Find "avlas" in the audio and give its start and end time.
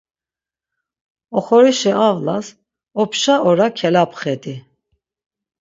2.07-2.47